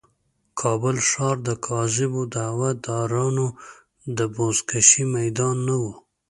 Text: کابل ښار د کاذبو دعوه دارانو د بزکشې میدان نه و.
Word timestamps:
کابل 0.59 0.97
ښار 1.09 1.35
د 1.47 1.49
کاذبو 1.65 2.21
دعوه 2.35 2.69
دارانو 2.85 3.47
د 4.17 4.19
بزکشې 4.35 5.03
میدان 5.15 5.55
نه 5.67 5.75
و. 5.81 5.83